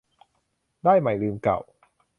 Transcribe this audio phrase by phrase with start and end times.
[0.83, 1.59] ได้ใหม่ลืมเก่า